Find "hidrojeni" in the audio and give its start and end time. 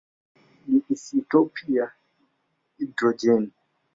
2.77-3.51